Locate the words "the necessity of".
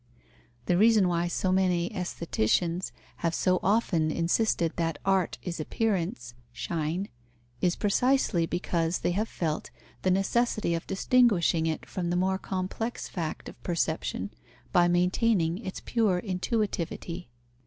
10.01-10.87